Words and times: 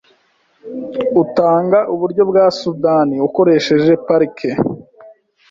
utanga 1.23 1.79
uburyo 1.93 2.21
bwa 2.29 2.45
Sudani 2.59 3.15
ukoresheje 3.27 3.91
parike. 4.05 4.49